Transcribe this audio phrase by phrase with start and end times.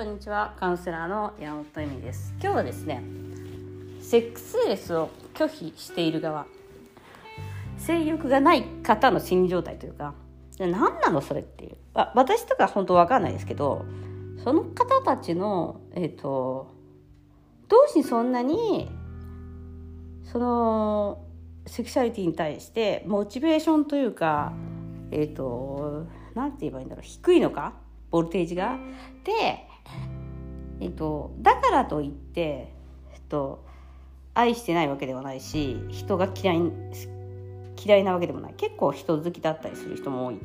[0.00, 0.54] こんにちは。
[0.58, 2.32] カウンセラーの山本恵美です。
[2.40, 3.02] 今日はですね
[4.00, 6.46] セックスレスを拒否している側
[7.76, 10.14] 性欲がない方の心理状態というか
[10.58, 11.76] 何なのそれっていう。
[11.92, 13.84] あ私とか本当わかんないですけど
[14.42, 16.74] その方たちのえっ、ー、と
[17.68, 18.90] どうしてそんなに
[20.24, 21.26] その
[21.66, 24.54] セクシャリティに対してモチベーションというか
[25.10, 27.04] えっ、ー、と何て言えばいいんだろう。
[27.04, 27.74] 低いのか？
[28.10, 28.78] ボルテージが？
[29.24, 29.66] で、
[30.80, 32.40] えっと、だからといって、
[33.12, 33.64] えっと、
[34.34, 36.62] 愛してないわけではないし人が嫌い
[37.82, 38.54] 嫌いなわけでもない。
[38.56, 40.40] 結構人好きだったりする人も多い。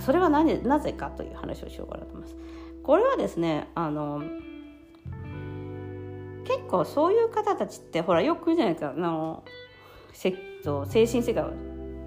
[0.00, 2.36] それはなぜなぜかという話をしようかなと思います。
[2.82, 4.22] これはですねあの
[6.44, 8.90] 結構そういう方たちってほらよく言うじゃないですか。
[8.90, 9.44] あの
[10.12, 10.32] 精
[11.06, 11.44] 神世界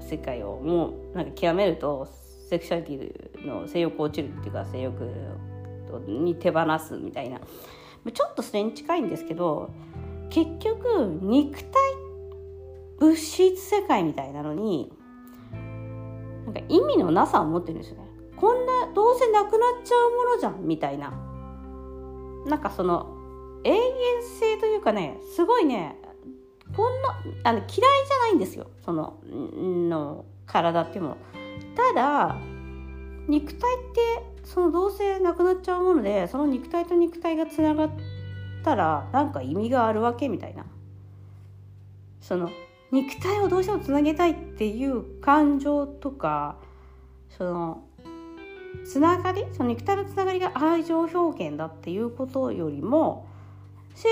[0.00, 2.08] 世界をもうなんか極めると
[2.48, 5.04] セクシャリティの性欲落ちるっていうか性欲
[5.98, 7.40] に手放すみたいな
[8.12, 9.70] ちょっとそれに近いんですけど
[10.30, 11.70] 結局肉体
[12.98, 14.92] 物質世界みたいなのに
[16.44, 18.08] なんか意味のなさを持ってるんですよね。
[18.36, 21.12] こんなどうせなくなっちゃうものじゃんみたいな
[22.46, 23.14] なんかその
[23.64, 23.82] 永遠
[24.22, 25.96] 性というかねすごいね
[26.74, 31.16] こんなあの嫌いじゃないんですよそのの体っていうもの。
[31.76, 32.36] ただ
[33.28, 33.58] 肉体っ
[33.92, 34.00] て
[34.44, 37.90] そのどうせなくなっちゃうものでその肉体と肉体がつながっ
[38.64, 40.66] たらなんか意味があるわけみたいな。
[42.20, 42.50] その
[42.92, 46.56] 肉体をどうしてもつなげたいっていう感情とか
[47.36, 47.84] その
[48.84, 53.26] つながりその肉体のつながりが愛情表現だっていうことよりも
[53.94, 54.08] 精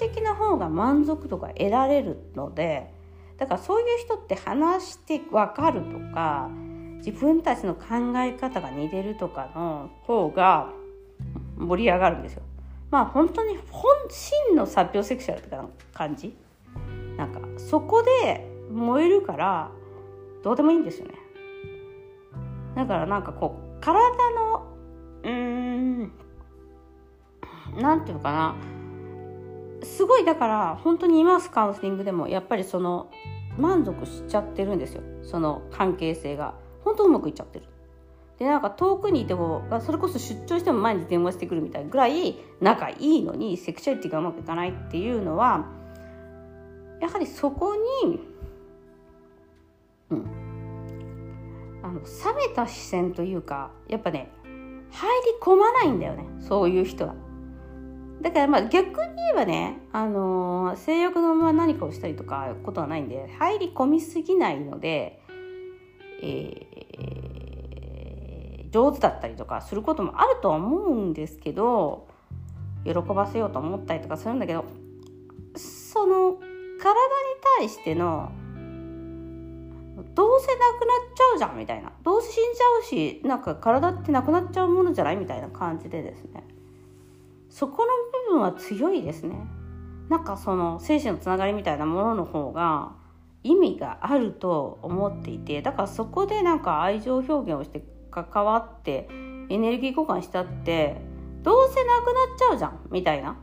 [0.00, 2.92] 神的な方が満足度が得られるので
[3.38, 6.50] だからそういう人って話して分かるとか
[7.04, 10.70] 自分たちの考え方が似てるとかの方が
[11.56, 12.42] 盛り上がるんですよ。
[12.92, 15.56] まあ本当に本真のサピオセクシャルって
[15.92, 16.36] 感じ？
[17.16, 19.70] なんかそこで燃えるから
[20.44, 21.14] どうでもいいんですよね。
[22.76, 24.62] だからなんかこう体の
[25.24, 26.12] うーん
[27.80, 28.54] なんていうのかな
[29.82, 33.10] すごいだから本当にいますカウンセリングでもやっぱりその
[33.58, 36.54] 満足しちゃってるんですよその関係性が。
[36.84, 37.66] 本当うまくいっちゃってる。
[38.38, 45.66] でなんか遠くにいてもそれこそ出張しても毎日電話してくるみたいぐらい仲いいのにセクシャリティがうまくいかないっていうのは
[47.00, 48.20] やはりそこに、
[50.10, 54.28] うん、あの冷めた視線というかやっぱね
[54.90, 57.14] 入り込まないんだよねそういう人は。
[58.22, 65.21] だからまあ逆に言えばね、あのー、性欲のまま何かをしたりとかことはないんで入り込みすぎないので
[66.22, 72.08] えー、上手だったりとかすることもあるとは思うんですけど
[72.84, 74.64] 喜ばせようと思ったりとかするんだけど
[75.56, 76.46] その体に
[77.58, 78.32] 対しての
[80.14, 86.44] どうせなくなっちゃうじゃんみたいなどうせ死んじゃうしなんか体ってなくなっちゃうものじゃないみたいな感じでですね
[87.50, 87.88] そこの
[88.28, 89.36] 部分は強いですね。
[90.08, 92.92] なんかその精神のつながりみたいなものの方が
[93.44, 99.08] 意味があると思っていてだからそこでなんか愛情表現をして関わって
[99.48, 101.00] エネルギー交換したって
[101.42, 103.36] どうせなくなっちゃうじゃんみたいな。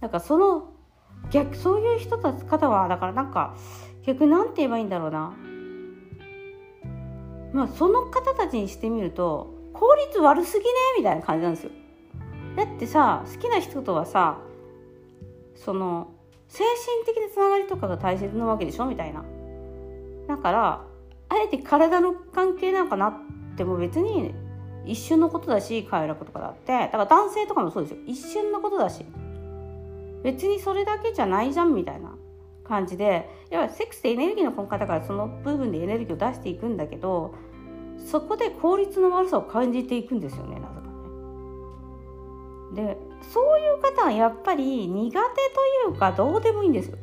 [0.00, 0.72] だかその
[1.30, 3.56] 逆そういう人たち方はだからなんか
[4.04, 5.32] 逆に何て言えばいいんだろうな。
[7.52, 11.70] まあその方たちにしてみると効率悪すぎねみたいな感じなんですよ。
[12.56, 14.38] だってさ好きな人とはさ
[15.54, 16.12] その
[16.50, 19.24] 精神的なつながりとかが大切なわけでしょみたいな。
[20.28, 20.84] だから
[21.28, 23.12] あえて体の関係なんかなっ
[23.56, 24.34] ても別に
[24.84, 26.72] 一瞬のことだし快楽とかだって。
[26.72, 27.98] だから男性とかもそうですよ。
[28.06, 29.04] 一瞬のことだし。
[30.22, 32.12] 別にそれだけじゃないじゃんみたいな
[32.64, 33.28] 感じで。
[33.50, 37.34] 要はセックスってエネルギーの根幹だからその部分でエネルギーを出していくんだけど
[37.98, 40.80] そこで効率の悪さを感じていくんですよねなぜか
[42.82, 42.96] ね。
[42.96, 45.18] でそういう方はやっぱり苦手
[45.88, 46.96] というかどうでもいいんです。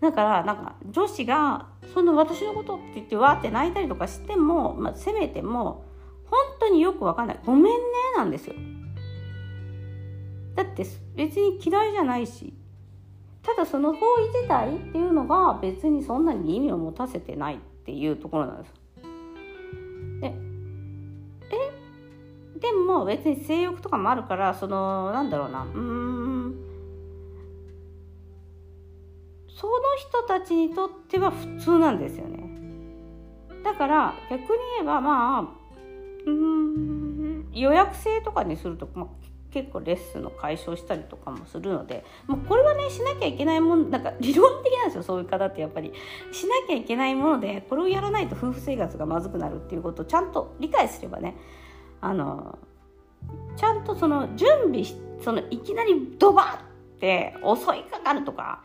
[0.00, 5.84] だからなんか女子がその私のことって言ってわーって泣いたりとかしても、まあ、せめても
[6.24, 7.40] 本当によくわかんない。
[7.44, 7.70] ごめんね
[8.16, 8.54] なんですよ。
[10.54, 12.54] だって別に嫌いじゃないし。
[13.42, 18.74] ただその行為自体っていうのが別にそんなに意味を持たせてないっていうところなんです。
[23.04, 25.62] 別に性欲とかもあるからそのなんだろうな。
[25.62, 26.64] うん。
[29.48, 32.48] その人たちにとっては普通なんですよね。
[33.64, 34.46] だから逆に
[34.76, 35.44] 言えばまあ
[36.26, 37.48] うん。
[37.52, 39.06] 予約制とかにすると、まあ、
[39.50, 45.92] 結構レッスンの解消したりとかもするのでもうこれはねしなきゃいけないもんなんか理論的なんですよそういう方ってやっぱり。
[46.32, 51.36] しなきゃいけないものでこれをやらないと夫婦生活がまずくなるっていうことをちゃんと理解すればね
[52.00, 52.58] あの
[53.58, 54.84] ちゃんとその準備
[55.20, 56.60] そのいきなりドバ
[56.96, 58.62] って襲いかかるとか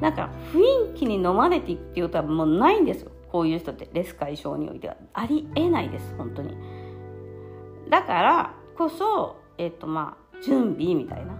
[0.00, 3.10] なんか雰囲気に飲まれていくっていうことはもうないんですよ。
[3.32, 4.96] こういう人ってレス解消においては。
[5.14, 6.54] ありえないです本当に。
[7.88, 11.34] だからこそえっ、とまあ準備みたいな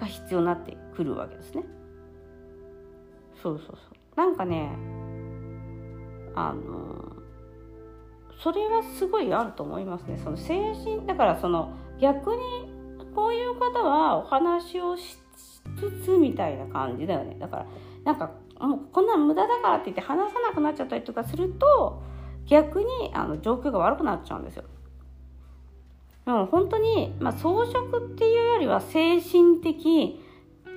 [0.00, 1.64] が必要になってくるわけですね。
[3.40, 3.76] そうそうそう。
[4.16, 4.72] なんかね
[6.34, 7.05] あの
[8.42, 12.42] それはすごいあると思いますねその精神だからその逆に
[13.14, 15.18] こういう方はお話をし
[15.80, 17.66] つつみたいな感じだよねだから
[18.04, 18.30] なんか
[18.60, 22.02] もうこんなん無駄だからって言って話さなくなっちゃったりとかすると
[22.46, 24.64] 逆にあの状況が悪くなっちゃうんですよ。
[26.26, 30.20] もう本当に、まあ、装飾っていうよりは精神的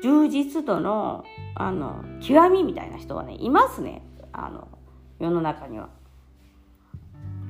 [0.04, 1.24] 充実度の
[1.56, 4.68] あの極みみたいな人はねいますねあの
[5.20, 5.90] 世の中には。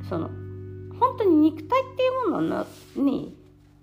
[0.09, 0.29] その
[0.99, 2.65] 本当に肉体っていうもの
[2.95, 3.37] に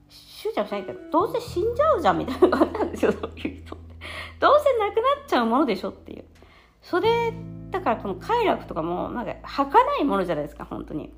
[0.09, 3.77] 執着しないけどどうせ死んじゃうじゃんみたいな感じなんですよ そういう人。
[3.77, 3.97] って
[4.41, 6.25] どうせなくなっちゃうものでしょっていう。
[6.83, 7.33] それ
[7.71, 11.13] だからこの快楽とかもなんか儚いものじゃないですか本当に。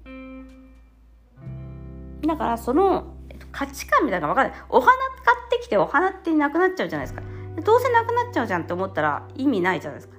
[2.27, 3.15] だからその
[3.53, 4.67] 価値観みたいなのが分かんない。
[4.69, 7.23] お花買ってきてお花ってなくなっちゃうじゃないですか。
[7.65, 10.19] どうせなくなっちゃうじゃんって思ったら意味ないじゃないですか。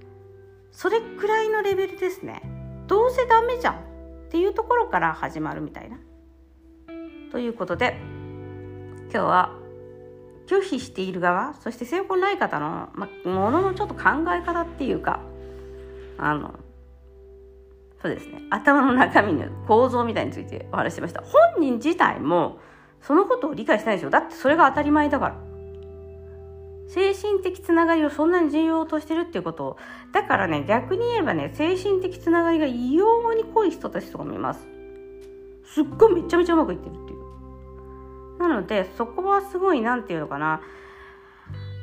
[0.72, 2.42] それくらいのレベルですね。
[2.88, 3.89] どうせダメじゃん。
[4.30, 5.98] っていうところから始まるみたいな。
[7.32, 7.98] ということで
[9.12, 9.56] 今日は
[10.48, 14.02] 拒否している側そして成功ない方の、ま、もののちょっと考
[14.36, 15.20] え方っていうか
[16.18, 16.60] あの
[18.02, 18.44] そうですね。
[18.52, 21.22] 頭の中身の構造みたいについてお話ししました。
[21.22, 22.60] 本人自体も
[23.02, 25.49] そのことを理解してないですよだってそれが当たり前だから。
[26.90, 29.78] 精神的つながりをそんなに重要としてるっていうこと。
[30.12, 34.68] だからね逆に言えばね精神的つながりが異様に濃い人たちとかもいます。
[35.66, 37.20] すっごいめちゃめちゃうまくいってるっていう。
[38.40, 40.62] なのでそこはすごい何て言うのかな。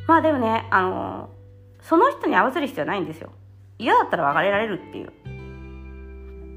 [0.09, 1.31] まあでもねあの
[1.81, 3.31] その人に合わせる必要はないんですよ。
[3.79, 5.13] 嫌だったら別れられるっていう。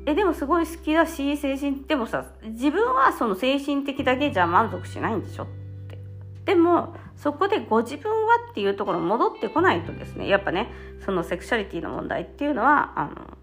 [0.08, 5.46] えでもすごい好きだし精神でもさ自分はその精神的だけじゃ満足しないんでしょ？
[6.50, 10.72] でもそこでご自分はっていうところ戻ってこないとですねやっぱね
[11.06, 13.38] そのセクシャリティの問題っていうのはあの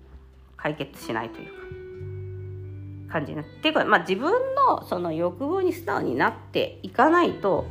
[0.56, 7.66] 解決しないというか感じになっていう、まあ、自分のその欲望に素直になっていかないと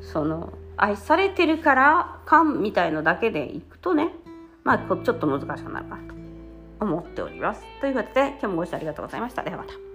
[0.00, 4.10] その愛されてるから感みたいのだけでいくとね
[4.62, 6.14] まあちょっと難しくなるかなと
[6.84, 7.62] 思っております。
[7.80, 9.42] ということで今日もご視聴ありがとうございました。
[9.42, 9.91] ではまた。